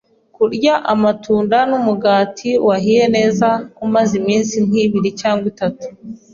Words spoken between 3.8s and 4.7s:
umaze iminsi